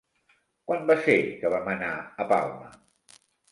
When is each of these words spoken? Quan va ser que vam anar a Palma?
Quan 0.71 0.87
va 0.91 0.95
ser 1.09 1.17
que 1.43 1.53
vam 1.55 1.71
anar 1.75 1.93
a 2.25 2.29
Palma? 2.35 2.75